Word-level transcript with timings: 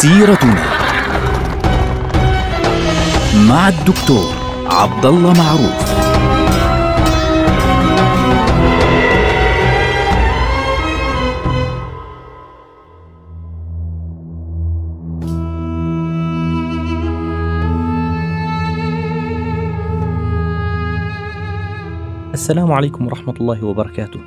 سيرتنا 0.00 0.64
مع 3.48 3.68
الدكتور 3.68 4.34
عبد 4.66 5.06
الله 5.06 5.32
معروف 5.32 6.00
السلام 22.34 22.72
عليكم 22.72 23.06
ورحمة 23.06 23.34
الله 23.40 23.64
وبركاته. 23.64 24.20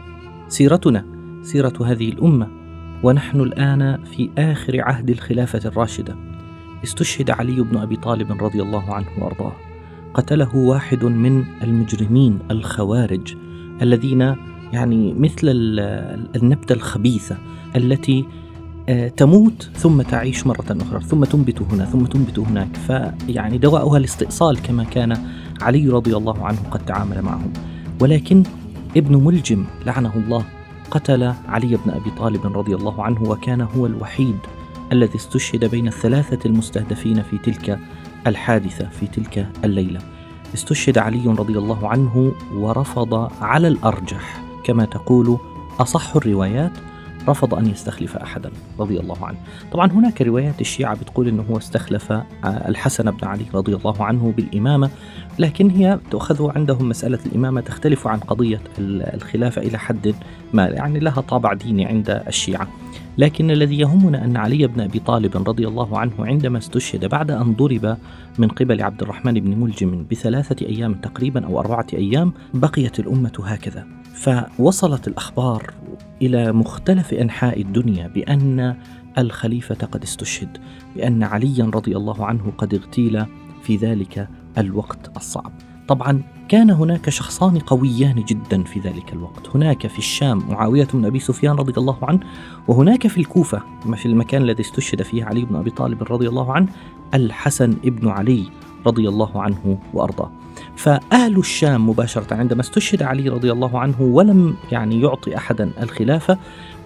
سيرتنا 0.47 1.05
سيرة 1.44 1.73
هذه 1.85 2.09
الأمة 2.09 2.62
ونحن 3.03 3.41
الآن 3.41 4.03
في 4.03 4.30
آخر 4.38 4.81
عهد 4.81 5.09
الخلافة 5.09 5.61
الراشدة. 5.66 6.16
استشهد 6.84 7.31
علي 7.31 7.61
بن 7.61 7.77
أبي 7.77 7.95
طالب 7.95 8.44
رضي 8.44 8.61
الله 8.61 8.94
عنه 8.94 9.07
وأرضاه. 9.17 9.53
قتله 10.13 10.55
واحد 10.55 11.05
من 11.05 11.45
المجرمين 11.63 12.39
الخوارج 12.52 13.35
الذين 13.81 14.35
يعني 14.73 15.13
مثل 15.13 15.47
النبتة 16.35 16.73
الخبيثة 16.73 17.38
التي 17.75 18.25
آه، 18.89 19.08
تموت 19.08 19.70
ثم 19.75 20.02
تعيش 20.02 20.47
مرة 20.47 20.66
أخرى 20.70 21.02
ثم 21.02 21.23
تنبت 21.23 21.61
هنا 21.61 21.85
ثم 21.85 22.05
تنبت 22.05 22.39
هناك 22.39 22.75
فيعني 22.75 23.58
دواؤها 23.58 23.97
الاستئصال 23.97 24.61
كما 24.61 24.83
كان 24.83 25.17
علي 25.61 25.89
رضي 25.89 26.17
الله 26.17 26.45
عنه 26.45 26.58
قد 26.72 26.85
تعامل 26.85 27.22
معهم 27.22 27.53
ولكن 28.02 28.44
ابن 28.97 29.23
ملجم 29.23 29.66
لعنه 29.86 30.14
الله 30.16 30.45
قتل 30.94 31.33
علي 31.47 31.77
بن 31.86 31.91
أبي 31.91 32.11
طالب 32.11 32.58
رضي 32.58 32.75
الله 32.75 33.03
عنه 33.03 33.23
وكان 33.23 33.61
هو 33.61 33.86
الوحيد 33.86 34.38
الذي 34.91 35.16
استشهد 35.16 35.66
بين 35.66 35.88
الثلاثه 35.88 36.49
المستهدفين 36.49 37.22
في 37.22 37.38
تلك 37.38 37.80
الحادثة 38.27 38.89
في 38.89 39.08
تلك 39.08 39.49
الليلة. 39.64 39.99
استشهد 40.53 40.97
علي 40.97 41.27
رضي 41.27 41.58
الله 41.58 41.88
عنه 41.88 42.31
ورفض 42.53 43.31
على 43.41 43.67
الأرجح 43.67 44.44
كما 44.64 44.86
تقول 44.86 45.38
أصح 45.80 46.16
الروايات 46.16 46.71
رفض 47.27 47.53
أن 47.55 47.67
يستخلف 47.67 48.17
أحدا 48.17 48.52
رضي 48.79 48.99
الله 48.99 49.25
عنه. 49.25 49.38
طبعا 49.71 49.91
هناك 49.91 50.21
روايات 50.21 50.61
الشيعة 50.61 50.95
بتقول 50.95 51.27
أنه 51.27 51.45
هو 51.52 51.57
استخلف 51.57 52.11
آه، 52.11 52.23
الحسن 52.43 53.11
بن 53.11 53.27
علي 53.27 53.45
رضي 53.53 53.75
الله 53.75 54.03
عنه 54.03 54.33
بالإمامة 54.38 54.89
لكن 55.39 55.69
هي 55.69 55.99
تؤخذ 56.11 56.52
عندهم 56.55 56.89
مسألة 56.89 57.19
الإمامة 57.25 57.61
تختلف 57.61 58.07
عن 58.07 58.19
قضية 58.19 58.61
الخلافة 58.80 59.61
إلى 59.61 59.77
حد 59.80 60.15
ما 60.53 60.65
يعني 60.65 60.99
لها 60.99 61.21
طابع 61.21 61.53
ديني 61.53 61.85
عند 61.85 62.23
الشيعة. 62.27 62.67
لكن 63.17 63.52
الذي 63.52 63.80
يهمنا 63.80 64.25
أن 64.25 64.38
علي 64.38 64.67
بن 64.67 64.81
أبي 64.81 65.00
طالب 65.00 65.50
رضي 65.50 65.67
الله 65.67 66.00
عنه 66.00 66.14
عندما 66.19 66.58
استشهد 66.58 67.06
بعد 67.06 67.31
أن 67.31 67.53
ضرب 67.53 67.97
من 68.38 68.47
قبل 68.47 68.81
عبد 68.81 69.02
الرحمن 69.02 69.33
بن 69.33 69.59
ملجم 69.59 70.05
بثلاثة 70.11 70.66
أيام 70.66 70.94
تقريبا 70.94 71.45
أو 71.45 71.59
أربعة 71.59 71.88
أيام 71.94 72.33
بقيت 72.53 73.00
الأمة 73.00 73.33
هكذا. 73.44 73.88
فوصلت 74.14 75.08
الأخبار 75.08 75.73
إلى 76.22 76.52
مختلف 76.52 77.14
أنحاء 77.14 77.61
الدنيا 77.61 78.08
بأن 78.08 78.75
الخليفة 79.17 79.86
قد 79.86 80.03
استشهد 80.03 80.58
بأن 80.95 81.23
عليا 81.23 81.72
رضي 81.73 81.98
الله 81.98 82.25
عنه 82.25 82.53
قد 82.58 82.73
اغتيل 82.73 83.25
في 83.64 83.75
ذلك 83.75 84.27
الوقت 84.58 85.17
الصعب. 85.17 85.52
طبعا 85.88 86.22
كان 86.50 86.70
هناك 86.70 87.09
شخصان 87.09 87.59
قويان 87.59 88.23
جدا 88.23 88.64
في 88.64 88.80
ذلك 88.80 89.14
الوقت. 89.14 89.56
هناك 89.56 89.88
في 89.88 90.00
الشام 90.00 90.44
معاوية 90.50 90.88
بن 90.94 91.06
أبي 91.06 91.20
سفيان 91.20 91.56
رضي 91.56 91.73
الله 91.78 91.98
عنه 92.02 92.20
وهناك 92.67 93.08
في 93.08 93.17
الكوفة 93.17 93.61
في 93.95 94.05
المكان 94.05 94.42
الذي 94.42 94.61
استشهد 94.61 95.02
فيه 95.02 95.26
علي 95.26 95.45
بن 95.45 95.55
أبي 95.55 95.70
طالب 95.70 96.04
رضي 96.04 96.30
الله 96.30 96.54
عنه 96.54 96.67
الحسن 97.14 97.72
ابن 97.86 98.08
علي 98.08 98.43
رضي 98.86 99.10
الله 99.10 99.42
عنه 99.42 99.77
وأرضاه. 99.93 100.32
فأهل 100.76 101.38
الشام 101.38 101.89
مباشرة 101.89 102.33
عندما 102.33 102.61
استشهد 102.61 103.04
علي 103.04 103.30
رضي 103.30 103.52
الله 103.52 103.80
عنه 103.80 104.02
ولم 104.02 104.55
يعني 104.72 105.02
يعطي 105.02 105.38
أحدا 105.38 105.72
الخلافة 105.82 106.38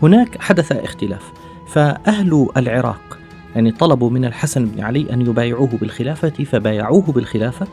هناك 0.02 0.41
حدث 0.41 0.72
اختلاف. 0.72 1.31
فأهل 1.68 2.47
العراق 2.57 3.18
يعني 3.56 3.72
طلبوا 3.72 4.09
من 4.09 4.25
الحسن 4.25 4.66
بن 4.66 4.84
علي 4.84 5.13
أن 5.13 5.22
يبايعوه 5.22 5.78
بالخلافة 5.81 6.30
فبايعوه 6.30 7.12
بالخلافة 7.12 7.68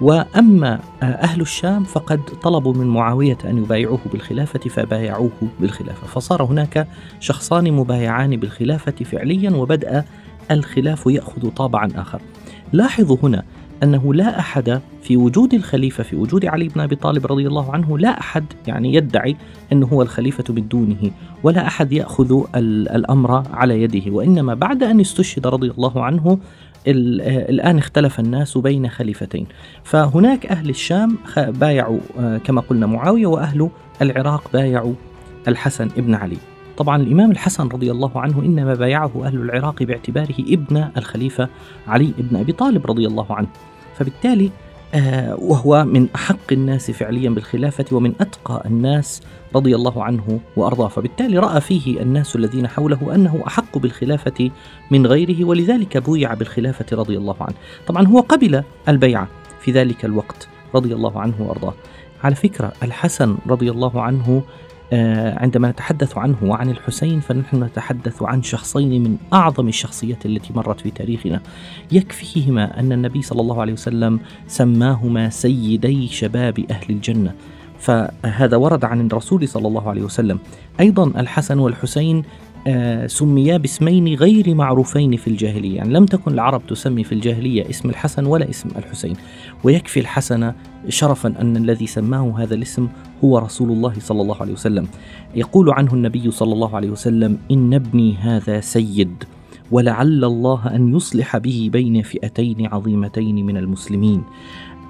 وأما 0.00 0.80
أهل 1.02 1.40
الشام 1.40 1.84
فقد 1.84 2.20
طلبوا 2.42 2.74
من 2.74 2.86
معاوية 2.86 3.38
أن 3.44 3.58
يبايعوه 3.58 4.00
بالخلافة 4.12 4.58
فبايعوه 4.58 5.30
بالخلافة. 5.60 6.06
فصار 6.06 6.42
هناك 6.42 6.88
شخصان 7.20 7.72
مبايعان 7.72 8.36
بالخلافة 8.36 9.04
فعليا 9.04 9.50
وبدأ 9.50 10.04
الخلاف 10.50 11.06
يأخذ 11.06 11.50
طابعا 11.50 11.90
آخر. 11.96 12.20
لاحظوا 12.72 13.16
هنا 13.22 13.42
أنه 13.82 14.14
لا 14.14 14.38
أحد 14.38 14.80
في 15.02 15.16
وجود 15.16 15.54
الخليفة 15.54 16.02
في 16.02 16.16
وجود 16.16 16.46
علي 16.46 16.68
بن 16.68 16.80
أبي 16.80 16.96
طالب 16.96 17.26
رضي 17.26 17.46
الله 17.46 17.72
عنه 17.72 17.98
لا 17.98 18.20
أحد 18.20 18.44
يعني 18.66 18.94
يدعي 18.94 19.36
أنه 19.72 19.86
هو 19.86 20.02
الخليفة 20.02 20.44
من 20.54 20.68
دونه 20.68 21.10
ولا 21.42 21.66
أحد 21.66 21.92
يأخذ 21.92 22.42
الأمر 22.56 23.42
على 23.52 23.82
يده. 23.82 24.10
وإنما 24.10 24.54
بعد 24.54 24.82
أن 24.82 25.00
استشهد 25.00 25.46
رضي 25.46 25.70
الله 25.70 26.04
عنه 26.04 26.38
الآن 26.88 27.78
اختلف 27.78 28.20
الناس 28.20 28.58
بين 28.58 28.88
خليفتين. 28.88 29.46
فهناك 29.84 30.46
أهل 30.46 30.70
الشام 30.70 31.18
بايعوا 31.36 31.98
آه، 32.20 32.38
كما 32.38 32.60
قلنا 32.60 32.86
معاوية 32.86 33.26
وأهل 33.26 33.70
العراق 34.02 34.50
بايعوا 34.52 34.94
الحسن 35.48 35.88
ابن 35.98 36.14
علي. 36.14 36.36
طبعا 36.76 37.02
الإمام 37.02 37.30
الحسن 37.30 37.68
رضي 37.68 37.90
الله 37.90 38.20
عنه 38.20 38.42
إنما 38.42 38.74
بايعه 38.74 39.10
أهل 39.24 39.36
العراق 39.36 39.82
باعتباره 39.82 40.34
ابن 40.38 40.88
الخليفة 40.96 41.48
علي 41.88 42.12
بن 42.18 42.36
أبي 42.36 42.52
طالب 42.52 42.86
رضي 42.86 43.06
الله 43.06 43.26
عنه. 43.30 43.48
فبالتالي 43.98 44.50
وهو 45.38 45.84
من 45.84 46.08
أحق 46.14 46.52
الناس 46.52 46.90
فعليا 46.90 47.30
بالخلافة 47.30 47.84
ومن 47.92 48.12
أتقى 48.20 48.62
الناس 48.66 49.20
رضي 49.54 49.76
الله 49.76 50.04
عنه 50.04 50.40
وأرضاه. 50.56 50.88
فبالتالي 50.88 51.38
رأى 51.38 51.60
فيه 51.60 52.02
الناس 52.02 52.36
الذين 52.36 52.68
حوله 52.68 53.14
أنه 53.14 53.42
أحق 53.46 53.78
بالخلافة 53.78 54.50
من 54.90 55.06
غيره 55.06 55.44
ولذلك 55.44 55.96
بويع 55.96 56.34
بالخلافة 56.34 56.96
رضي 56.96 57.16
الله 57.16 57.36
عنه. 57.40 57.54
طبعا 57.86 58.06
هو 58.06 58.20
قبل 58.20 58.62
البيعة 58.88 59.28
في 59.60 59.72
ذلك 59.72 60.04
الوقت 60.04 60.48
رضي 60.74 60.94
الله 60.94 61.20
عنه 61.20 61.34
وأرضاه. 61.38 61.74
على 62.24 62.34
فكرة 62.34 62.72
الحسن 62.82 63.36
رضي 63.46 63.70
الله 63.70 64.02
عنه 64.02 64.42
آه، 64.42 64.42
عندما 65.36 65.70
نتحدث 65.70 66.18
عنه 66.18 66.36
وعن 66.42 66.70
الحسين 66.70 67.20
فنحن 67.20 67.64
نتحدث 67.64 68.22
عن 68.22 68.42
شخصين 68.42 69.02
من 69.02 69.16
أعظم 69.32 69.68
الشخصيات 69.68 70.26
التي 70.26 70.52
مرت 70.52 70.80
في 70.80 70.90
تاريخنا. 70.90 71.40
يكفيهما 71.92 72.80
أن 72.80 72.92
النبي 72.92 73.22
صلى 73.22 73.40
الله 73.40 73.60
عليه 73.60 73.72
وسلم 73.72 74.20
سماهما 74.46 75.30
سيدي 75.30 76.08
شباب 76.08 76.64
أهل 76.70 76.90
الجنة. 76.90 77.34
فهذا 77.78 78.56
ورد 78.56 78.84
عن 78.84 79.06
الرسول 79.06 79.48
صلى 79.48 79.68
الله 79.68 79.88
عليه 79.88 80.02
وسلم. 80.02 80.38
أيضا 80.80 81.04
الحسن 81.06 81.58
والحسين 81.58 82.18
آه، 82.18 82.22
سميا 83.06 83.56
باسمين 83.56 84.14
غير 84.14 84.54
معروفين 84.54 85.16
في 85.16 85.28
الجاهلية. 85.28 85.76
يعني 85.76 85.94
لم 85.94 86.06
تكن 86.06 86.32
العرب 86.32 86.66
تسمي 86.66 87.04
في 87.04 87.12
الجاهلية 87.12 87.70
اسم 87.70 87.90
الحسن 87.90 88.26
ولا 88.26 88.50
اسم 88.50 88.68
الحسين. 88.76 89.16
ويكفي 89.64 90.00
الحسن 90.00 90.52
شرفا 90.88 91.34
أن 91.40 91.56
الذي 91.56 91.86
سماه 91.86 92.34
هذا 92.38 92.54
الاسم 92.54 92.88
هو 93.24 93.38
رسول 93.38 93.70
الله 93.70 93.94
صلى 93.98 94.22
الله 94.22 94.40
عليه 94.40 94.52
وسلم. 94.52 94.86
يقول 95.34 95.70
عنه 95.70 95.94
النبي 95.94 96.30
صلى 96.30 96.52
الله 96.52 96.76
عليه 96.76 96.90
وسلم 96.90 97.38
إن 97.50 97.74
ابني 97.74 98.14
هذا 98.14 98.60
سيد 98.60 99.24
ولعل 99.70 100.24
الله 100.24 100.74
أن 100.74 100.96
يصلح 100.96 101.36
به 101.36 101.70
بين 101.72 102.02
فئتين 102.02 102.66
عظيمتين 102.66 103.46
من 103.46 103.56
المسلمين. 103.56 104.22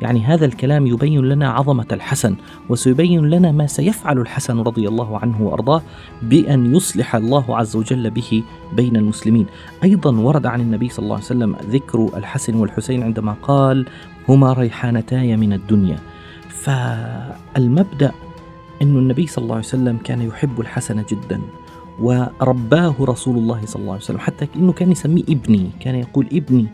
يعني 0.03 0.25
هذا 0.25 0.45
الكلام 0.45 0.87
يبين 0.87 1.21
لنا 1.21 1.51
عظمة 1.51 1.87
الحسن 1.93 2.37
وسيبين 2.69 3.31
لنا 3.31 3.53
ما 3.53 3.67
سيفعل 3.67 4.19
الحسن 4.19 4.61
رضي 4.61 4.89
الله 4.89 5.19
عنه 5.19 5.43
وأرضاه 5.43 5.83
بأن 6.23 6.75
يصلح 6.75 7.17
الله 7.17 7.57
عز 7.57 7.77
وجل 7.77 8.11
به 8.11 8.43
بين 8.73 8.97
المسلمين. 8.97 9.47
أيضا 9.85 10.17
ورد 10.17 10.47
عن 10.47 10.61
النبي 10.61 10.89
صلى 10.89 11.03
الله 11.05 11.15
عليه 11.15 11.25
وسلم 11.25 11.57
ذكر 11.71 12.11
الحسن 12.17 12.55
والحسين 12.55 13.03
عندما 13.03 13.37
قال 13.43 13.87
هما 14.29 14.53
ريحانتاي 14.53 15.37
من 15.37 15.53
الدنيا. 15.53 15.99
فالمبدأ 16.49 18.13
أن 18.83 18.97
النبي 18.97 19.27
صلى 19.27 19.43
الله 19.43 19.55
عليه 19.55 19.65
وسلم 19.65 19.97
كان 20.05 20.23
يحب 20.23 20.61
الحسن 20.61 21.05
جدا 21.11 21.41
ورباه 22.01 22.95
رسول 23.01 23.37
الله 23.37 23.61
صلى 23.65 23.81
الله 23.81 23.93
عليه 23.93 24.03
وسلم 24.03 24.19
حتى 24.19 24.49
إنه 24.57 24.73
كان 24.73 24.93
يسميه 24.93 25.23
ابني 25.23 25.71
كان 25.81 25.95
يقول 25.95 26.27
ابني. 26.33 26.67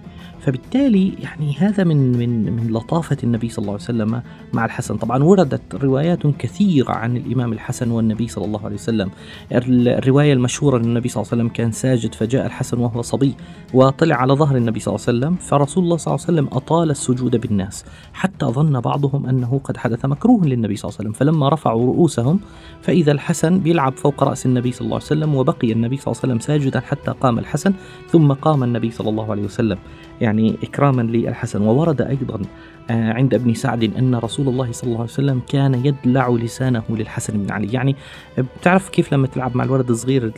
فبالتالي 0.42 1.12
يعني 1.22 1.56
هذا 1.58 1.84
من 1.84 2.18
من 2.18 2.52
من 2.56 2.72
لطافة 2.72 3.16
النبي 3.24 3.48
صلى 3.48 3.62
الله 3.62 3.72
عليه 3.72 3.82
وسلم 3.82 4.22
مع 4.52 4.64
الحسن. 4.64 4.96
طبعا 4.96 5.24
وردت 5.24 5.74
روايات 5.74 6.26
كثيرة 6.26 6.92
عن 6.92 7.16
الإمام 7.16 7.52
الحسن 7.52 7.90
والنبي 7.90 8.28
صلى 8.28 8.44
الله 8.44 8.64
عليه 8.64 8.74
وسلم. 8.74 9.10
الرواية 9.52 10.32
المشهورة 10.32 10.76
أن 10.76 10.84
النبي 10.84 11.08
صلى 11.08 11.22
الله 11.22 11.32
عليه 11.32 11.42
وسلم 11.42 11.54
كان 11.54 11.72
ساجد 11.72 12.14
فجاء 12.14 12.46
الحسن 12.46 12.78
وهو 12.78 13.02
صبي 13.02 13.34
وطلع 13.74 14.16
على 14.16 14.32
ظهر 14.32 14.56
النبي 14.56 14.80
صلى 14.80 14.94
الله 14.94 15.06
عليه 15.08 15.18
وسلم 15.18 15.36
فرسول 15.36 15.84
الله 15.84 15.96
صلى 15.96 16.14
الله 16.14 16.26
عليه 16.28 16.38
وسلم 16.38 16.56
أطال 16.56 16.90
السجود 16.90 17.36
بالناس 17.36 17.84
حتى 18.12 18.46
ظن 18.46 18.80
بعضهم 18.80 19.26
أنه 19.26 19.60
قد 19.64 19.76
حدث 19.76 20.04
مكروه 20.04 20.46
للنبي 20.46 20.76
صلى 20.76 20.88
الله 20.88 20.98
عليه 21.00 21.10
وسلم. 21.10 21.18
فلما 21.18 21.48
رفعوا 21.48 21.86
رؤوسهم 21.86 22.40
فإذا 22.82 23.12
الحسن 23.12 23.58
بيلعب 23.58 23.96
فوق 23.96 24.24
رأس 24.24 24.46
النبي 24.46 24.72
صلى 24.72 24.84
الله 24.84 24.96
عليه 24.96 25.06
وسلم 25.06 25.34
وبقي 25.34 25.72
النبي 25.72 25.96
صلى 25.96 26.12
الله 26.12 26.22
عليه 26.22 26.34
وسلم 26.34 26.38
ساجدا 26.38 26.80
حتى 26.80 27.10
قام 27.20 27.38
الحسن 27.38 27.72
ثم 28.08 28.32
قام 28.32 28.64
النبي 28.64 28.90
صلى 28.90 29.10
الله 29.10 29.30
عليه 29.30 29.42
وسلم. 29.42 29.78
يعني 30.22 30.56
إكراما 30.62 31.02
للحسن. 31.02 31.62
وورد 31.62 32.00
أيضا 32.02 32.42
آه، 32.90 33.12
عند 33.12 33.34
ابن 33.34 33.54
سعد 33.54 33.96
أن 33.98 34.14
رسول 34.14 34.48
الله 34.48 34.72
صلى 34.72 34.88
الله 34.88 35.00
عليه 35.00 35.10
وسلم 35.10 35.42
كان 35.48 35.74
يدلع 35.86 36.28
لسانه 36.28 36.82
للحسن 36.90 37.32
بن 37.32 37.50
علي. 37.52 37.72
يعني 37.72 37.96
بتعرف 38.38 38.88
كيف 38.88 39.12
لما 39.12 39.26
تلعب 39.26 39.56
مع 39.56 39.64
الولد 39.64 39.90
الصغير 39.90 40.32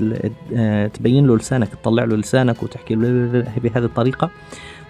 آه، 0.54 0.86
تبين 0.86 1.26
له 1.26 1.36
لسانك 1.36 1.68
تطلع 1.68 2.04
له 2.04 2.16
لسانك 2.16 2.62
وتحكي 2.62 2.94
له 2.94 3.44
بهذه 3.62 3.84
الطريقة؟ 3.84 4.30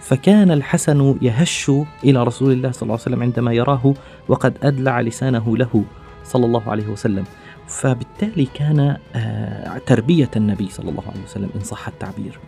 فكان 0.00 0.50
الحسن 0.50 1.16
يهش 1.22 1.70
إلى 2.04 2.24
رسول 2.24 2.52
الله 2.52 2.70
صلى 2.70 2.82
الله 2.82 2.92
عليه 2.92 3.02
وسلم 3.02 3.22
عندما 3.22 3.52
يراه 3.52 3.94
وقد 4.28 4.54
أدلع 4.62 5.00
لسانه 5.00 5.56
له 5.56 5.84
صلى 6.24 6.46
الله 6.46 6.70
عليه 6.70 6.88
وسلم. 6.88 7.24
فبالتالي 7.68 8.48
كان 8.54 8.96
آه، 9.14 9.78
تربية 9.86 10.30
النبي 10.36 10.68
صلى 10.68 10.90
الله 10.90 11.04
عليه 11.08 11.24
وسلم 11.24 11.50
إن 11.56 11.60
صح 11.60 11.88
التعبير. 11.88 12.38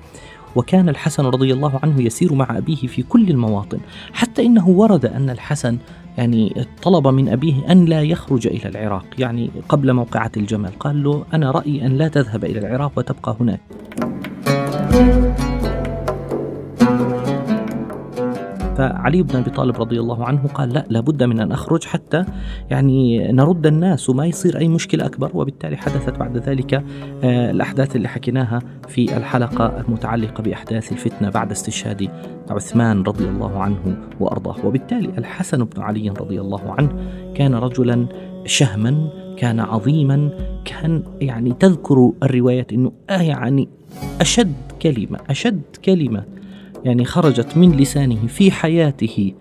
وكان 0.57 0.89
الحسن 0.89 1.25
رضي 1.25 1.53
الله 1.53 1.81
عنه 1.83 2.03
يسير 2.03 2.35
مع 2.35 2.59
أبيه 2.59 2.77
في 2.77 3.03
كل 3.03 3.31
المواطن 3.31 3.79
حتى 4.13 4.47
إنه 4.47 4.69
ورد 4.69 5.07
أن 5.07 5.31
الحسن 5.31 5.79
يعني 6.19 6.67
طلب 6.83 7.09
من 7.09 7.29
أبيه 7.29 7.73
أن 7.73 7.85
لا 7.85 8.03
يخرج 8.03 8.47
إلى 8.47 8.69
العراق 8.69 9.05
يعني 9.19 9.51
قبل 9.69 9.93
موقعة 9.93 10.33
الجمل 10.37 10.71
قال 10.81 11.03
له 11.03 11.25
أنا 11.35 11.51
رأيي 11.51 11.87
أن 11.87 11.97
لا 11.97 12.09
تذهب 12.09 12.45
إلى 12.45 12.59
العراق 12.59 12.93
وتبقى 12.97 13.37
هناك. 13.41 13.61
فعلي 18.77 19.23
بن 19.23 19.37
أبي 19.37 19.51
طالب 19.51 19.77
رضي 19.77 20.01
الله 20.01 20.25
عنه 20.25 20.49
قال 20.55 20.73
لا 20.73 20.85
لابد 20.89 21.23
من 21.23 21.41
أن 21.41 21.53
أخرج 21.53 21.85
حتى 21.85 22.25
يعني 22.71 23.33
نرد 23.33 23.67
الناس 23.67 24.11
وما 24.11 24.27
يصير 24.27 24.59
أي 24.59 24.69
مشكلة 24.69 25.07
أكبر. 25.07 25.31
وبالتالي 25.35 25.77
حدثت 25.77 26.19
بعد 26.19 26.37
ذلك 26.37 26.75
آه، 27.25 27.51
الأحداث 27.51 27.97
اللي 27.97 28.09
حكيناها 28.09 28.59
في 28.89 29.17
الحلقة 29.17 29.81
المتعلقة 29.81 30.43
بأحداث 30.43 30.93
الفتنة 30.93 31.31
بعد 31.31 31.51
استشهاد 31.51 32.11
عثمان 32.51 33.03
رضي 33.03 33.25
الله 33.25 33.63
عنه 33.63 33.97
وأرضاه. 34.21 34.67
وبالتالي 34.67 35.09
الحسن 35.19 35.65
بن 35.65 35.83
علي 35.83 36.09
رضي 36.09 36.41
الله 36.41 36.75
عنه 36.79 36.89
كان 37.35 37.55
رجلا 37.55 38.07
شهما 38.45 39.09
كان 39.37 39.61
عظيما 39.61 40.31
كان 40.65 41.03
يعني 41.21 41.53
تذكر 41.61 42.13
الروايات 42.23 42.73
إنه 42.73 42.93
آه 43.11 43.23
يعني 43.23 43.69
أشد 44.21 44.55
كلمة 44.83 45.19
أشد 45.31 45.63
كلمة 45.85 46.25
يعني 46.87 47.05
خرجت 47.05 47.57
من 47.57 47.73
لسانه 47.73 48.27
في 48.27 48.51
حياته 48.51 49.33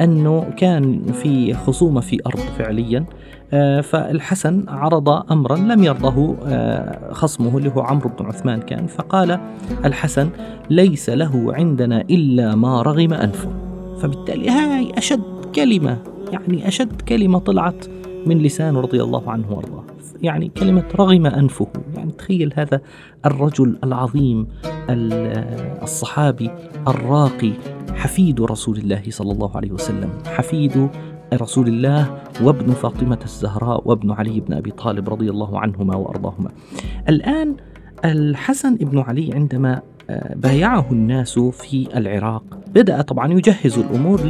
أنه 0.00 0.50
كان 0.56 1.02
في 1.12 1.54
خصومة 1.54 2.00
في 2.00 2.18
أرض 2.26 2.38
فعليا 2.58 3.04
آه، 3.52 3.80
فالحسن 3.80 4.64
عرض 4.68 5.08
أمرا 5.08 5.56
لم 5.56 5.84
يرضه 5.84 6.36
آه، 6.46 7.12
خصمه 7.12 7.58
اللي 7.58 7.70
هو 7.70 7.80
عمرو 7.80 8.10
بن 8.18 8.26
عثمان 8.26 8.60
كان 8.60 8.86
فقال 8.86 9.38
الحسن 9.84 10.30
ليس 10.70 11.10
له 11.10 11.54
عندنا 11.54 12.00
إلا 12.00 12.54
ما 12.54 12.82
رغم 12.82 13.12
أنفه. 13.12 13.50
فبالتالي 14.00 14.48
هاي 14.48 14.92
أشد 14.98 15.22
كلمة 15.54 15.98
يعني 16.32 16.68
أشد 16.68 17.00
كلمة 17.00 17.38
طلعت 17.38 17.86
من 18.26 18.38
لسان 18.38 18.76
رضي 18.76 19.02
الله 19.02 19.30
عنه 19.30 19.52
وأرضاه. 19.52 19.84
يعني 20.22 20.50
كلمة 20.56 20.84
رغم 20.96 21.26
أنفه. 21.26 21.66
تخيل 22.22 22.52
هذا 22.54 22.80
الرجل 23.26 23.78
العظيم 23.84 24.46
الصحابي 25.82 26.50
الراقي 26.88 27.52
حفيد 27.94 28.40
رسول 28.40 28.76
الله 28.78 29.02
صلى 29.08 29.32
الله 29.32 29.56
عليه 29.56 29.72
وسلم. 29.72 30.10
حفيد 30.26 30.88
رسول 31.34 31.68
الله 31.68 32.18
وابن 32.42 32.72
فاطمة 32.72 33.18
الزهراء 33.24 33.88
وابن 33.88 34.10
علي 34.10 34.40
بن 34.40 34.54
أبي 34.54 34.70
طالب 34.70 35.10
رضي 35.10 35.30
الله 35.30 35.60
عنهما 35.60 35.96
وأرضاهما. 35.96 36.50
الآن 37.08 37.56
الحسن 38.04 38.76
بن 38.76 38.98
علي 38.98 39.34
عندما 39.34 39.82
بايعه 40.36 40.86
الناس 40.90 41.38
في 41.38 41.88
العراق. 41.96 42.42
بدأ 42.74 43.02
طبعا 43.02 43.32
يجهز 43.32 43.78
الأمور 43.78 44.20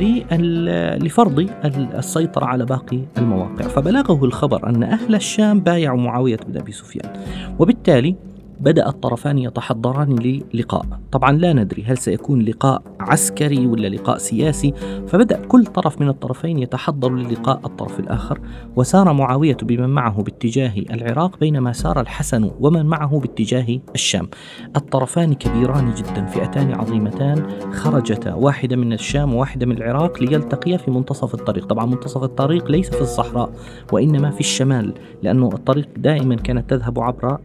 لفرض 1.04 1.50
السيطرة 1.94 2.44
على 2.44 2.64
باقي 2.64 3.00
المواقع. 3.18 3.64
فبلغه 3.64 4.24
الخبر 4.24 4.68
أن 4.68 4.82
أهل 4.82 5.14
الشام 5.14 5.60
بايعوا 5.60 6.00
معاوية 6.00 6.36
بن 6.48 6.58
أبي 6.58 6.72
سفيان. 6.72 7.12
وبالتالي 7.58 8.14
بدأ 8.60 8.88
الطرفان 8.88 9.38
يتحضران 9.38 10.42
للقاء. 10.54 10.86
طبعا 11.12 11.32
لا 11.32 11.52
ندري 11.52 11.82
هل 11.82 11.98
سيكون 11.98 12.42
لقاء 12.42 12.82
عسكري 13.00 13.66
ولا 13.66 13.88
لقاء 13.88 14.18
سياسي. 14.18 14.74
فبدأ 15.08 15.46
كل 15.46 15.66
طرف 15.66 16.00
من 16.00 16.08
الطرفين 16.08 16.58
يتحضر 16.58 17.14
للقاء 17.14 17.60
الطرف 17.64 18.00
الآخر. 18.00 18.40
وسار 18.76 19.12
معاوية 19.12 19.56
بمن 19.62 19.88
معه 19.88 20.22
باتجاه 20.42 20.72
العراق 20.90 21.38
بينما 21.40 21.72
سار 21.72 22.00
الحسن 22.00 22.50
ومن 22.60 22.86
معه 22.86 23.20
باتجاه 23.20 23.78
الشام. 23.94 24.28
الطرفان 24.76 25.34
كبيران 25.34 25.94
جدا 25.94 26.26
فئتان 26.26 26.72
عظيمتان. 26.72 27.46
خرجتا 27.72 28.34
واحدة 28.34 28.76
من 28.76 28.92
الشام 28.92 29.34
وواحدة 29.34 29.66
من 29.66 29.76
العراق 29.76 30.22
ليلتقيا 30.22 30.76
في 30.76 30.90
منتصف 30.90 31.34
الطريق. 31.34 31.66
طبعا 31.66 31.86
منتصف 31.86 32.22
الطريق 32.22 32.70
ليس 32.70 32.90
في 32.90 33.00
الصحراء 33.00 33.52
وإنما 33.92 34.30
في 34.30 34.40
الشمال 34.40 34.94
لأنه 35.22 35.48
الطريق 35.48 35.88
دائما 35.96 36.34
كانت 36.34 36.70
تذهب 36.70 37.00
عبر 37.00 37.38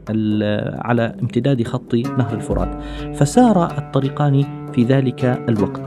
على 0.82 1.16
امتداد 1.22 1.64
خط 1.64 1.94
نهر 1.94 2.34
الفرات. 2.34 2.82
فسار 3.16 3.78
الطريقان 3.78 4.44
في 4.74 4.84
ذلك 4.84 5.26
الوقت. 5.26 5.82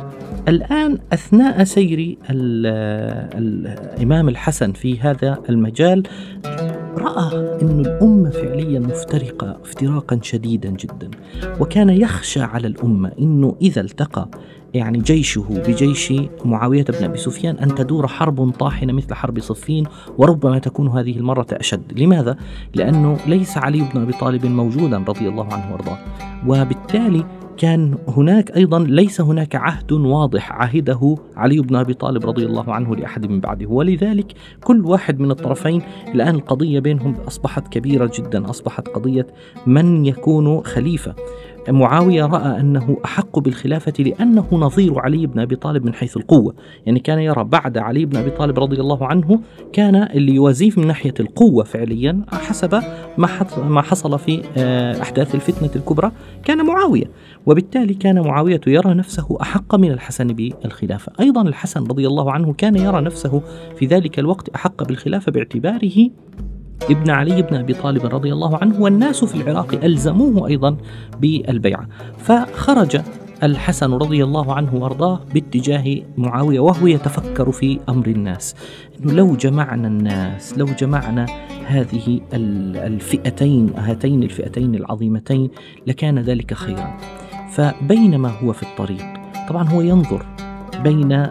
الآن 0.48 0.98
أثناء 1.12 1.64
سير 1.64 2.16
الإمام 3.34 4.28
الحسن 4.28 4.72
في 4.72 5.00
هذا 5.00 5.38
المجال 5.48 6.02
رأى 6.98 7.58
أن 7.62 7.80
الأمة 7.80 8.30
فعليا 8.30 8.80
مفترقة 8.80 9.56
افتراقا 9.62 10.18
شديدا 10.22 10.70
جدا 10.70 11.10
وكان 11.60 11.90
يخشى 11.90 12.40
على 12.40 12.66
الأمة 12.66 13.12
أنه 13.18 13.56
إذا 13.62 13.80
التقى 13.80 14.28
يعني 14.74 14.98
جيشه 14.98 15.44
بجيش 15.50 16.12
معاوية 16.44 16.84
بن 16.84 17.04
أبي 17.04 17.18
سفيان 17.18 17.56
أن 17.56 17.74
تدور 17.74 18.06
حرب 18.06 18.50
طاحنة 18.50 18.92
مثل 18.92 19.14
حرب 19.14 19.40
صفين 19.40 19.84
وربما 20.18 20.58
تكون 20.58 20.88
هذه 20.88 21.16
المرة 21.16 21.46
أشد 21.52 21.98
لماذا؟ 22.00 22.36
لأنه 22.74 23.16
ليس 23.26 23.56
علي 23.56 23.88
بن 23.94 24.02
أبي 24.02 24.12
طالب 24.12 24.46
موجودا 24.46 24.98
رضي 24.98 25.28
الله 25.28 25.52
عنه 25.52 25.72
وأرضاه 25.72 25.98
وبالتالي 26.46 27.24
كان 27.60 27.98
هناك 28.08 28.56
أيضا 28.56 28.78
ليس 28.78 29.20
هناك 29.20 29.56
عهد 29.56 29.92
واضح 29.92 30.52
عهده 30.52 31.16
علي 31.36 31.60
بن 31.60 31.76
أبي 31.76 31.94
طالب 31.94 32.26
رضي 32.26 32.46
الله 32.46 32.74
عنه 32.74 32.96
لأحد 32.96 33.26
من 33.26 33.40
بعده. 33.40 33.66
ولذلك 33.66 34.32
كل 34.64 34.86
واحد 34.86 35.20
من 35.20 35.30
الطرفين 35.30 35.82
الآن 36.14 36.34
القضية 36.34 36.80
بينهم 36.80 37.14
أصبحت 37.26 37.68
كبيرة 37.68 38.10
جدا 38.14 38.50
أصبحت 38.50 38.88
قضية 38.88 39.26
من 39.66 40.06
يكون 40.06 40.64
خليفة. 40.64 41.14
معاوية 41.68 42.26
رأى 42.26 42.60
أنه 42.60 42.96
أحق 43.04 43.38
بالخلافة 43.38 43.92
لأنه 43.98 44.46
نظير 44.52 44.98
علي 44.98 45.26
بن 45.26 45.40
أبي 45.40 45.56
طالب 45.56 45.84
من 45.84 45.94
حيث 45.94 46.16
القوة. 46.16 46.54
يعني 46.86 47.00
كان 47.00 47.18
يرى 47.18 47.44
بعد 47.44 47.78
علي 47.78 48.04
بن 48.04 48.16
أبي 48.16 48.30
طالب 48.30 48.58
رضي 48.58 48.80
الله 48.80 49.06
عنه 49.06 49.40
كان 49.72 49.96
اللي 49.96 50.34
يوازيه 50.34 50.70
من 50.76 50.86
ناحية 50.86 51.14
القوة 51.20 51.64
فعليا 51.64 52.22
حسب 52.32 52.82
ما 53.68 53.82
حصل 53.82 54.18
في 54.18 54.42
آه، 54.56 55.02
أحداث 55.02 55.34
الفتنة 55.34 55.70
الكبرى 55.76 56.12
كان 56.44 56.66
معاوية. 56.66 57.10
وبالتالي 57.46 57.94
كان 57.94 58.20
معاوية 58.20 58.60
يرى 58.66 58.94
نفسه 58.94 59.38
أحق 59.42 59.74
من 59.74 59.90
الحسن 59.90 60.26
بالخلافة. 60.26 61.12
أيضا 61.20 61.42
الحسن 61.42 61.80
رضي 61.80 62.06
الله 62.06 62.32
عنه 62.32 62.52
كان 62.52 62.76
يرى 62.76 63.00
نفسه 63.00 63.42
في 63.76 63.86
ذلك 63.86 64.18
الوقت 64.18 64.48
أحق 64.48 64.82
بالخلافة 64.82 65.32
باعتباره 65.32 66.10
ابن 66.82 67.10
علي 67.10 67.42
بن 67.42 67.56
أبي 67.56 67.74
طالب 67.74 68.06
رضي 68.06 68.32
الله 68.32 68.56
عنه 68.56 68.80
والناس 68.80 69.24
في 69.24 69.34
العراق 69.34 69.84
ألزموه 69.84 70.48
أيضا 70.48 70.76
بالبيعه 71.20 71.88
فخرج 72.18 73.00
الحسن 73.42 73.92
رضي 73.92 74.24
الله 74.24 74.54
عنه 74.54 74.74
وأرضاه 74.74 75.20
باتجاه 75.34 76.02
معاوية 76.18 76.60
وهو 76.60 76.86
يتفكر 76.86 77.52
في 77.52 77.80
أمر 77.88 78.06
الناس. 78.06 78.54
إنه 79.00 79.12
لو 79.12 79.36
جمعنا 79.36 79.88
الناس 79.88 80.58
لو 80.58 80.66
جمعنا 80.66 81.26
هذه 81.66 82.20
الفئتين 82.32 83.70
هاتين 83.76 84.22
الفئتين 84.22 84.74
العظيمتين 84.74 85.50
لكان 85.86 86.18
ذلك 86.18 86.54
خيرا. 86.54 86.96
فبينما 87.50 88.28
هو 88.28 88.52
في 88.52 88.62
الطريق 88.62 89.06
طبعا 89.48 89.68
هو 89.68 89.80
ينظر 89.80 90.26
بين 90.84 91.12
آه، 91.12 91.30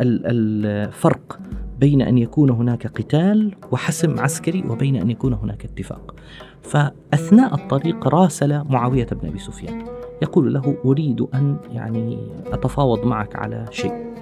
الفرق 0.00 1.38
بين 1.80 2.02
أن 2.02 2.18
يكون 2.18 2.50
هناك 2.50 2.86
قتال 2.86 3.54
وحسم 3.72 4.20
عسكري 4.20 4.64
وبين 4.68 4.96
أن 4.96 5.10
يكون 5.10 5.34
هناك 5.34 5.64
اتفاق. 5.64 6.14
فأثناء 6.62 7.54
الطريق 7.54 8.08
راسل 8.08 8.62
معاوية 8.64 9.06
بن 9.06 9.28
أبي 9.28 9.38
سفيان. 9.38 9.84
يقول 10.22 10.54
له 10.54 10.76
أريد 10.84 11.26
أن 11.34 11.56
يعني 11.72 12.18
أتفاوض 12.46 13.06
معك 13.06 13.36
على 13.36 13.64
شيء. 13.70 14.14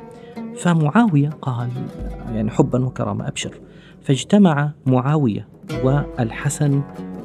فمعاوية 0.57 1.31
قال 1.43 1.69
يعني 2.33 2.51
حبا 2.51 2.85
وكرامة 2.85 3.29
أبشر. 3.29 3.61
فاجتمع 4.03 4.73
معاوية 4.87 5.49
والحسن 5.85 6.83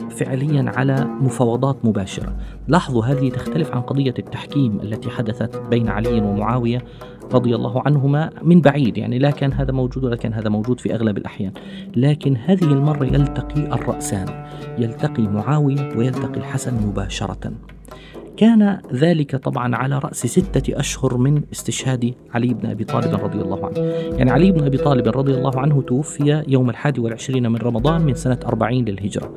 فعليا 0.09 0.71
على 0.75 1.05
مفاوضات 1.21 1.85
مباشرة. 1.85 2.35
لاحظوا 2.67 3.05
هذه 3.05 3.29
تختلف 3.29 3.71
عن 3.71 3.81
قضية 3.81 4.13
التحكيم 4.19 4.79
التي 4.79 5.09
حدثت 5.09 5.57
بين 5.69 5.89
علي 5.89 6.21
ومعاوية. 6.21 6.81
رضي 7.33 7.55
الله 7.55 7.81
عنهما 7.85 8.29
من 8.41 8.61
بعيد 8.61 8.97
يعني 8.97 9.19
لا 9.19 9.31
كان 9.31 9.53
هذا 9.53 9.71
موجود 9.71 10.03
ولا 10.03 10.15
كان 10.15 10.33
هذا 10.33 10.49
موجود 10.49 10.79
في 10.79 10.95
أغلب 10.95 11.17
الأحيان. 11.17 11.51
لكن 11.95 12.37
هذه 12.45 12.63
المرة 12.63 13.05
يلتقي 13.05 13.61
الرأسان 13.61 14.45
يلتقي 14.77 15.23
معاوية 15.23 15.97
ويلتقي 15.97 16.37
الحسن 16.37 16.73
مباشرة. 16.87 17.53
كان 18.37 18.79
ذلك 18.93 19.35
طبعا 19.35 19.75
على 19.75 19.99
رأس 19.99 20.27
ستة 20.27 20.79
أشهر 20.79 21.17
من 21.17 21.41
استشهاد 21.51 22.13
علي 22.33 22.53
بن 22.53 22.69
أبي 22.69 22.83
طالب 22.83 23.15
رضي 23.15 23.41
الله 23.41 23.65
عنه. 23.65 23.77
يعني 24.17 24.31
علي 24.31 24.51
بن 24.51 24.63
أبي 24.63 24.77
طالب 24.77 25.07
رضي 25.07 25.33
الله 25.33 25.59
عنه 25.59 25.81
توفي 25.81 26.43
يوم 26.47 26.69
الحادي 26.69 27.01
والعشرين 27.01 27.51
من 27.51 27.55
رمضان 27.55 28.01
من 28.01 28.13
سنة 28.13 28.39
أربعين 28.45 28.85
للهجرة. 28.85 29.31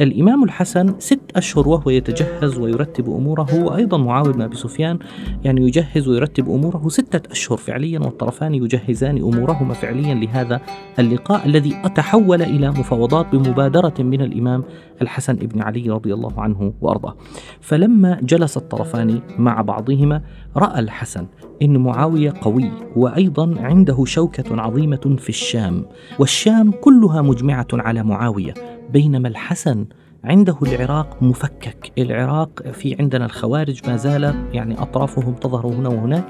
الإمام 0.00 0.44
الحسن 0.44 0.94
ست 0.98 1.17
أشهر 1.38 1.68
وهو 1.68 1.90
يتجهز 1.90 2.58
ويرتب 2.58 3.10
أموره 3.10 3.64
وأيضا 3.64 3.98
معاوية 3.98 4.32
بن 4.32 4.42
أبي 4.42 4.56
سفيان 4.56 4.98
يعني 5.44 5.66
يجهز 5.66 6.08
ويرتب 6.08 6.48
أموره 6.50 6.88
ستة 6.88 7.30
أشهر 7.30 7.58
فعليا 7.58 7.98
والطرفان 7.98 8.54
يجهزان 8.54 9.18
أمورهما 9.18 9.74
فعليا 9.74 10.14
لهذا 10.14 10.60
اللقاء 10.98 11.46
الذي 11.46 11.82
تحول 11.94 12.42
إلى 12.42 12.70
مفاوضات 12.70 13.26
بمبادرة 13.32 13.94
من 13.98 14.20
الإمام 14.20 14.64
الحسن 15.02 15.34
بن 15.34 15.62
علي 15.62 15.90
رضي 15.90 16.14
الله 16.14 16.40
عنه 16.40 16.72
وأرضاه. 16.80 17.16
فلما 17.60 18.18
جلس 18.22 18.56
الطرفان 18.56 19.20
مع 19.38 19.62
بعضهما 19.62 20.22
رأى 20.56 20.80
الحسن 20.80 21.26
إن 21.62 21.76
معاوية 21.76 22.34
قوي 22.42 22.70
وأيضا 22.96 23.54
عنده 23.60 24.04
شوكة 24.04 24.60
عظيمة 24.60 25.16
في 25.18 25.28
الشام 25.28 25.84
والشام 26.18 26.70
كلها 26.70 27.22
مجمعة 27.22 27.68
على 27.72 28.02
معاوية 28.02 28.54
بينما 28.92 29.28
الحسن 29.28 29.86
عنده 30.24 30.56
العراق 30.62 31.22
مفكك. 31.22 31.92
العراق 31.98 32.62
في 32.72 32.96
عندنا 33.00 33.24
الخوارج 33.24 33.80
ما 33.88 33.96
زال 33.96 34.34
يعني 34.52 34.82
أطرافهم 34.82 35.34
تظهر 35.34 35.66
هنا 35.66 35.88
وهناك 35.88 36.24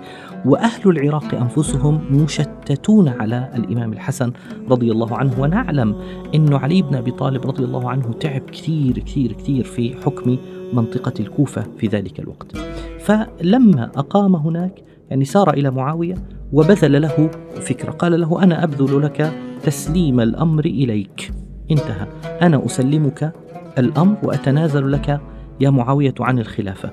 وأهل 0.44 0.90
العراق 0.90 1.34
أنفسهم 1.34 2.00
مشتتون 2.10 3.08
على 3.08 3.48
الإمام 3.54 3.92
الحسن 3.92 4.32
رضي 4.70 4.92
الله 4.92 5.16
عنه. 5.16 5.40
ونعلم 5.40 5.96
أن 6.34 6.54
علي 6.54 6.82
بن 6.82 6.94
أبي 6.94 7.10
طالب 7.10 7.46
رضي 7.46 7.64
الله 7.64 7.90
عنه 7.90 8.12
تعب 8.12 8.40
كثير 8.40 8.98
كثير 8.98 9.32
كثير 9.32 9.64
في 9.64 9.96
حكم 10.04 10.36
منطقة 10.72 11.14
الكوفة 11.20 11.64
في 11.78 11.86
ذلك 11.86 12.20
الوقت. 12.20 12.56
فلما 13.00 13.90
أقام 13.96 14.36
هناك 14.36 14.84
يعني 15.10 15.24
سار 15.24 15.50
إلى 15.50 15.70
معاوية 15.70 16.14
وبذل 16.52 17.02
له 17.02 17.30
فكرة. 17.60 17.90
قال 17.90 18.20
له 18.20 18.42
أنا 18.42 18.64
أبذل 18.64 19.02
لك 19.02 19.32
تسليم 19.62 20.20
الأمر 20.20 20.64
إليك. 20.64 21.30
انتهى. 21.70 22.06
أنا 22.42 22.66
أسلمك 22.66 23.32
الأمر 23.78 24.16
وأتنازل 24.22 24.92
لك 24.92 25.20
يا 25.60 25.70
معاوية 25.70 26.14
عن 26.20 26.38
الخلافة. 26.38 26.90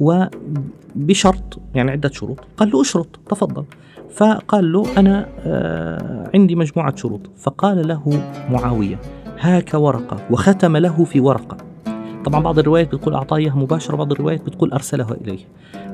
وبشرط 0.00 1.60
يعني 1.74 1.90
عدة 1.90 2.08
شروط. 2.08 2.40
قال 2.56 2.70
له 2.70 2.80
اشرط 2.80 3.20
تفضل. 3.30 3.64
فقال 4.10 4.72
له 4.72 4.98
أنا 4.98 5.26
آه، 5.46 6.30
عندي 6.34 6.54
مجموعة 6.54 6.96
شروط. 6.96 7.30
فقال 7.36 7.88
له 7.88 8.22
معاوية 8.50 8.98
هاك 9.40 9.74
ورقة. 9.74 10.16
وختم 10.30 10.76
له 10.76 11.04
في 11.04 11.20
ورقة. 11.20 11.69
طبعا 12.24 12.40
بعض 12.40 12.58
الروايات 12.58 12.94
بتقول 12.94 13.14
أعطاه 13.14 13.36
إياها 13.36 13.54
مباشرة 13.54 13.96
بعض 13.96 14.12
الروايات 14.12 14.46
بتقول 14.46 14.72
أرسله 14.72 15.12
إليه. 15.12 15.38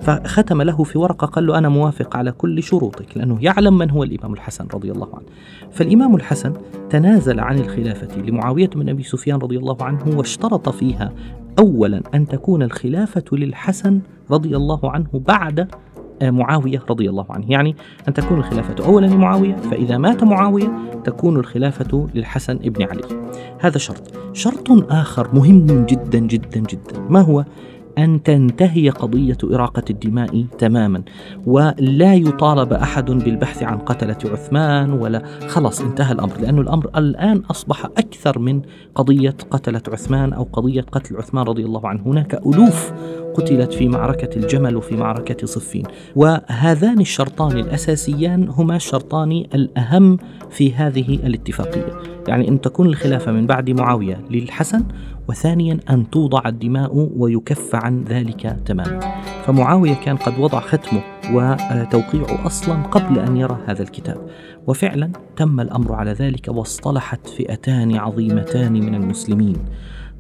فختم 0.03 0.63
له 0.63 0.85
في 0.85 0.99
ورقة 0.99 1.27
قال 1.27 1.47
له 1.47 1.59
أنا 1.59 1.69
موافق 1.69 2.17
على 2.17 2.33
كل 2.33 2.63
شروطك 2.63 3.17
لأنه 3.17 3.39
يعلم 3.41 3.79
من 3.79 3.91
هو 3.91 4.03
الإمام 4.03 4.33
الحسن 4.35 4.67
رضي 4.75 4.93
الله 4.93 5.09
عنه. 5.15 5.27
فالإمام 5.71 6.17
الحسن 6.17 6.53
تنازل 6.91 7.41
عن 7.41 7.59
الخلافة 7.59 8.21
لمعاوية 8.21 8.69
بن 8.69 8.89
أبي 8.89 9.03
سفيان 9.03 9.39
رضي 9.39 9.59
الله 9.59 9.77
عنه 9.81 10.17
واشترط 10.17 10.69
فيها 10.69 11.13
أولا 11.59 12.03
أن 12.15 12.29
تكون 12.29 12.63
الخلافة 12.63 13.25
للحسن 13.33 14.01
رضي 14.31 14.57
الله 14.57 14.91
عنه 14.91 15.07
بعد 15.13 15.69
معاوية 16.23 16.83
رضي 16.91 17.11
الله 17.11 17.27
عنه. 17.31 17.45
يعني 17.49 17.77
أن 18.09 18.15
تكون 18.15 18.39
الخلافة 18.39 18.87
أولا 18.87 19.07
لمعاوية 19.07 19.57
فإذا 19.57 19.99
مات 19.99 20.25
معاوية 20.25 20.73
تكون 21.05 21.37
الخلافة 21.37 22.09
للحسن 22.15 22.57
ابن 22.57 22.83
علي. 22.83 23.03
هذا 23.61 23.79
شرط. 23.79 24.03
شرط 24.33 24.93
آخر 24.93 25.29
مهم 25.35 25.67
جدا 25.67 26.19
جدا 26.19 26.61
جدا. 26.61 27.01
ما 27.09 27.21
هو؟ 27.21 27.45
أن 27.99 28.23
تنتهي 28.23 28.91
قضية 28.91 29.37
إراقة 29.45 29.83
الدماء 29.91 30.45
تماما 30.59 31.03
ولا 31.47 32.15
يطالب 32.15 32.73
أحد 32.73 33.11
بالبحث 33.11 33.63
عن 33.63 33.79
قتلة 33.79 34.19
عثمان 34.25 34.93
ولا 34.93 35.23
خلاص 35.49 35.81
انتهى 35.81 36.13
الأمر 36.13 36.41
لأن 36.41 36.59
الأمر 36.59 36.91
الآن 36.97 37.43
أصبح 37.51 37.85
أكثر 37.85 38.39
من 38.39 38.63
قضية 38.95 39.37
قتلة 39.51 39.83
عثمان 39.89 40.33
أو 40.33 40.49
قضية 40.53 40.81
قتل 40.81 41.17
عثمان 41.17 41.47
رضي 41.47 41.65
الله 41.65 41.89
عنه. 41.89 42.03
هناك 42.07 42.35
ألوف 42.35 42.93
قتلت 43.35 43.73
في 43.73 43.89
معركة 43.89 44.37
الجمل 44.37 44.77
وفي 44.77 44.97
معركة 44.97 45.47
صفين 45.47 45.85
وهذان 46.17 47.01
الشرطان 47.01 47.59
الأساسيان 47.59 48.49
هما 48.49 48.77
الشرطان 48.77 49.33
الأهم 49.33 50.19
في 50.51 50.75
هذه 50.75 51.15
الاتفاقية. 51.15 52.01
يعني 52.29 52.49
أن 52.49 52.61
تكون 52.61 52.87
الخلافة 52.87 53.33
من 53.33 53.47
بعد 53.47 53.71
معاوية 53.71 54.21
للحسن 54.31 54.85
وثانيا 55.29 55.79
أن 55.91 56.11
توضع 56.11 56.43
الدماء 56.47 57.11
ويكف 57.17 57.75
عن 57.75 58.05
ذلك 58.05 58.57
تماما. 58.67 59.01
فمعاوية 59.45 59.95
كان 59.95 60.17
قد 60.17 60.39
وضع 60.39 60.61
ختمه 60.61 61.01
وتوقيعه 61.33 62.47
أصلا 62.47 62.83
قبل 62.83 63.19
أن 63.19 63.37
يرى 63.37 63.59
هذا 63.67 63.83
الكتاب. 63.83 64.17
وفعلا 64.67 65.11
تم 65.37 65.61
الأمر 65.61 65.93
على 65.93 66.13
ذلك 66.13 66.49
واصطلحت 66.49 67.29
فئتان 67.29 67.97
عظيمتان 67.97 68.73
من 68.73 68.95
المسلمين. 68.95 69.57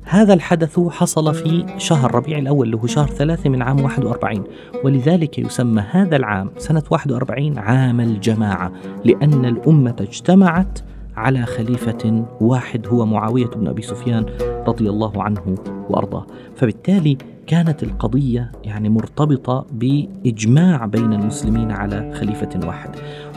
هذا 0.08 0.34
الحدث 0.34 0.80
حصل 0.80 1.34
في 1.34 1.66
شهر 1.78 2.14
ربيع 2.14 2.38
الأول 2.38 2.66
اللي 2.66 2.76
هو 2.76 2.86
شهر 2.86 3.06
ثلاثة 3.06 3.50
من 3.50 3.62
عام 3.62 3.80
41 3.80 4.44
ولذلك 4.84 5.38
يسمى 5.38 5.84
هذا 5.90 6.16
العام 6.16 6.50
سنة 6.58 6.82
41 6.90 7.58
عام 7.58 8.00
الجماعة 8.00 8.72
لأن 9.04 9.44
الأمة 9.44 9.96
اجتمعت 10.00 10.78
على 11.16 11.46
خليفة 11.46 12.26
واحد 12.40 12.86
هو 12.86 13.06
معاوية 13.06 13.46
بن 13.46 13.68
أبي 13.68 13.82
سفيان 13.82 14.26
رضي 14.68 14.90
الله 14.90 15.22
عنه 15.22 15.54
وأرضاه. 15.90 16.26
فبالتالي 16.56 17.18
كانت 17.46 17.82
القضية 17.82 18.52
يعني 18.64 18.88
مرتبطة 18.88 19.66
بإجماع 19.72 20.86
بين 20.86 21.12
المسلمين 21.12 21.70
على 21.70 22.12
خليفة 22.14 22.66
واحد. 22.66 22.90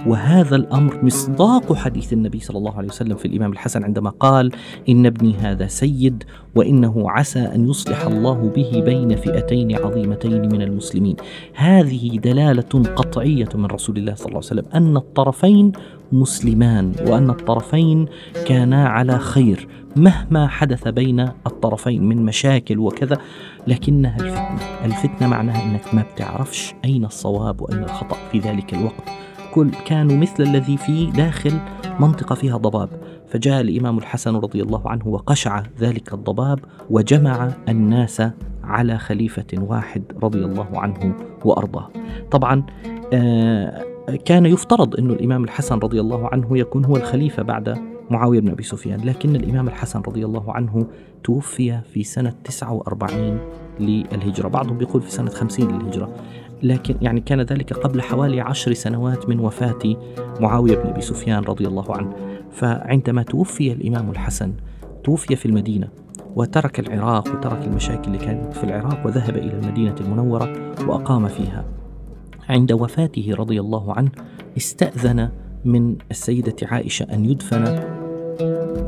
وهذا 0.07 0.55
الأمر 0.55 1.05
مصداق 1.05 1.73
حديث 1.73 2.13
النبي 2.13 2.39
صلى 2.39 2.57
الله 2.57 2.77
عليه 2.77 2.87
وسلم 2.87 3.15
في 3.15 3.25
الإمام 3.25 3.51
الحسن 3.51 3.83
عندما 3.83 4.09
قال 4.09 4.51
إن 4.89 5.05
ابني 5.05 5.33
هذا 5.33 5.67
سيد 5.67 6.23
وإنه 6.55 7.11
عسى 7.11 7.39
أن 7.39 7.69
يصلح 7.69 8.01
الله 8.01 8.51
به 8.55 8.81
بين 8.85 9.15
فئتين 9.15 9.75
عظيمتين 9.75 10.41
من 10.41 10.61
المسلمين. 10.61 11.15
هذه 11.53 12.17
دلالة 12.17 12.93
قطعية 12.95 13.49
من 13.55 13.65
رسول 13.65 13.97
الله 13.97 14.15
صلى 14.15 14.25
الله 14.25 14.37
عليه 14.37 14.61
وسلم 14.61 14.65
أن 14.73 14.97
الطرفين 14.97 15.71
مسلمان 16.11 16.93
وأن 17.07 17.29
الطرفين 17.29 18.05
كانا 18.47 18.87
على 18.87 19.19
خير 19.19 19.67
مهما 19.95 20.47
حدث 20.47 20.87
بين 20.87 21.19
الطرفين 21.19 22.03
من 22.03 22.25
مشاكل 22.25 22.79
وكذا 22.79 23.17
لكنها 23.67 24.15
الفتنة. 24.15 24.85
الفتنة 24.85 25.27
معناها 25.27 25.63
أنك 25.63 25.93
ما 25.93 26.05
بتعرفش 26.13 26.73
أين 26.85 27.05
الصواب 27.05 27.61
وأين 27.61 27.83
الخطأ 27.83 28.17
في 28.31 28.39
ذلك 28.39 28.73
الوقت. 28.73 29.03
كل 29.53 29.69
كانوا 29.85 30.17
مثل 30.17 30.43
الذي 30.43 30.77
في 30.77 31.05
داخل 31.05 31.59
منطقة 31.99 32.35
فيها 32.35 32.57
ضباب. 32.57 32.89
فجاء 33.27 33.61
الإمام 33.61 33.97
الحسن 33.97 34.35
رضي 34.35 34.61
الله 34.61 34.89
عنه 34.89 35.07
وقشع 35.07 35.63
ذلك 35.79 36.13
الضباب 36.13 36.59
وجمع 36.89 37.51
الناس 37.69 38.23
على 38.63 38.97
خليفة 38.97 39.47
واحد 39.53 40.03
رضي 40.23 40.45
الله 40.45 40.67
عنه 40.73 41.15
وأرضاه. 41.45 41.89
طبعا 42.31 42.63
آه 43.13 43.83
كان 44.15 44.45
يفترض 44.45 44.95
أن 44.95 45.11
الإمام 45.11 45.43
الحسن 45.43 45.77
رضي 45.77 45.99
الله 45.99 46.27
عنه 46.27 46.57
يكون 46.57 46.85
هو 46.85 46.95
الخليفة 46.95 47.43
بعد 47.43 47.77
معاوية 48.09 48.39
بن 48.39 48.49
أبي 48.49 48.63
سفيان 48.63 48.99
لكن 49.01 49.35
الإمام 49.35 49.67
الحسن 49.67 49.99
رضي 49.99 50.25
الله 50.25 50.53
عنه 50.53 50.87
توفي 51.23 51.79
في 51.93 52.03
سنة 52.03 52.33
49 52.43 53.39
للهجرة. 53.79 54.47
بعضهم 54.47 54.77
بيقول 54.77 55.01
في 55.01 55.11
سنة 55.11 55.29
50 55.29 55.67
للهجرة 55.67 56.15
لكن 56.63 56.95
يعني 57.01 57.21
كان 57.21 57.41
ذلك 57.41 57.73
قبل 57.73 58.01
حوالي 58.01 58.41
عشر 58.41 58.73
سنوات 58.73 59.29
من 59.29 59.39
وفاة 59.39 59.95
معاوية 60.39 60.75
بن 60.75 60.89
أبي 60.89 61.01
سفيان 61.01 61.43
رضي 61.43 61.67
الله 61.67 61.95
عنه. 61.95 62.13
فعندما 62.51 63.23
توفي 63.23 63.71
الإمام 63.71 64.09
الحسن 64.09 64.53
توفي 65.03 65.35
في 65.35 65.45
المدينة 65.45 65.87
وترك 66.35 66.79
العراق 66.79 67.27
وترك 67.27 67.65
المشاكل 67.67 68.07
اللي 68.07 68.17
كانت 68.17 68.53
في 68.53 68.63
العراق 68.63 69.05
وذهب 69.05 69.37
إلى 69.37 69.53
المدينة 69.53 69.95
المنورة 70.01 70.73
وأقام 70.87 71.27
فيها. 71.27 71.78
عند 72.49 72.71
وفاته 72.71 73.33
رضي 73.33 73.59
الله 73.59 73.93
عنه 73.93 74.11
استأذن 74.57 75.29
من 75.65 75.95
السيدة 76.11 76.55
عائشة 76.61 77.03
أن 77.03 77.25
يدفن 77.25 77.65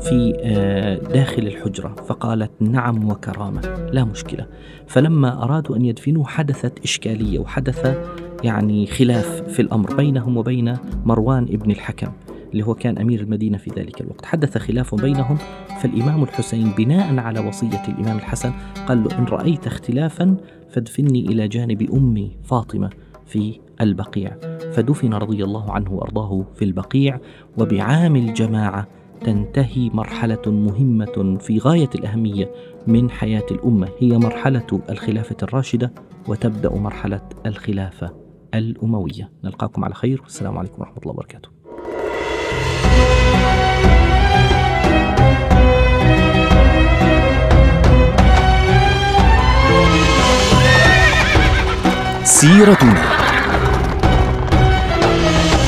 في 0.00 0.36
آه، 0.42 0.96
داخل 0.96 1.42
الحجرة 1.42 1.94
فقالت 1.94 2.50
نعم 2.60 3.10
وكرامة 3.10 3.60
لا 3.92 4.04
مشكلة. 4.04 4.46
فلما 4.86 5.44
أرادوا 5.44 5.76
أن 5.76 5.84
يدفنوه 5.84 6.24
حدثت 6.24 6.78
إشكالية 6.84 7.38
وحدث 7.38 7.96
يعني 8.44 8.86
خلاف 8.86 9.42
في 9.42 9.62
الأمر 9.62 9.96
بينهم 9.96 10.36
وبين 10.36 10.76
مروان 11.04 11.42
ابن 11.42 11.70
الحكم 11.70 12.12
اللي 12.52 12.66
هو 12.66 12.74
كان 12.74 12.98
أمير 12.98 13.20
المدينة 13.20 13.58
في 13.58 13.70
ذلك 13.76 14.00
الوقت. 14.00 14.26
حدث 14.26 14.58
خلاف 14.58 14.94
بينهم 14.94 15.38
فالإمام 15.82 16.22
الحسين 16.22 16.70
بناء 16.78 17.18
على 17.18 17.40
وصية 17.40 17.82
الإمام 17.88 18.16
الحسن 18.16 18.52
قال 18.86 19.04
له 19.04 19.18
إن 19.18 19.24
رأيت 19.24 19.66
اختلافا 19.66 20.36
فادفني 20.70 21.26
إلى 21.26 21.48
جانب 21.48 21.90
أمي 21.92 22.36
فاطمة. 22.44 22.90
في 23.32 23.60
البقيع. 23.80 24.36
فدفن 24.72 25.14
رضي 25.14 25.44
الله 25.44 25.72
عنه 25.72 25.92
وأرضاه 25.92 26.44
في 26.54 26.64
البقيع 26.64 27.18
وبعام 27.58 28.16
الجماعة 28.16 28.86
تنتهي 29.20 29.90
مرحلة 29.94 30.42
مهمة 30.46 31.38
في 31.40 31.58
غاية 31.58 31.90
الأهمية 31.94 32.50
من 32.86 33.10
حياة 33.10 33.46
الأمة. 33.50 33.88
هي 33.98 34.18
مرحلة 34.18 34.82
الخلافة 34.90 35.36
الراشدة 35.42 35.92
وتبدأ 36.28 36.74
مرحلة 36.78 37.20
الخلافة 37.46 38.10
الأموية. 38.54 39.30
نلقاكم 39.44 39.84
على 39.84 39.94
خير. 39.94 40.22
والسلام 40.22 40.58
عليكم 40.58 40.82
ورحمة 40.82 40.98
الله 40.98 41.12
وبركاته. 41.12 41.48
سيرتنا. 52.24 53.21